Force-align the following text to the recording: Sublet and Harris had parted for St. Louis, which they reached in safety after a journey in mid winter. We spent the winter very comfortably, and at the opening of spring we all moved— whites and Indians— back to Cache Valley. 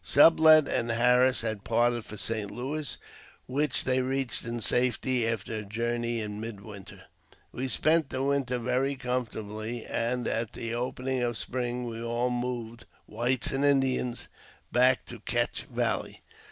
Sublet 0.03 0.67
and 0.67 0.89
Harris 0.89 1.41
had 1.41 1.63
parted 1.63 2.03
for 2.05 2.17
St. 2.17 2.49
Louis, 2.49 2.97
which 3.45 3.83
they 3.83 4.01
reached 4.01 4.43
in 4.45 4.59
safety 4.59 5.27
after 5.27 5.57
a 5.59 5.63
journey 5.63 6.19
in 6.21 6.39
mid 6.41 6.61
winter. 6.61 7.03
We 7.51 7.67
spent 7.67 8.09
the 8.09 8.23
winter 8.23 8.57
very 8.57 8.95
comfortably, 8.95 9.85
and 9.85 10.27
at 10.27 10.53
the 10.53 10.73
opening 10.73 11.21
of 11.21 11.37
spring 11.37 11.85
we 11.85 12.01
all 12.01 12.31
moved— 12.31 12.87
whites 13.05 13.51
and 13.51 13.63
Indians— 13.63 14.27
back 14.71 15.05
to 15.05 15.19
Cache 15.19 15.67
Valley. 15.69 16.23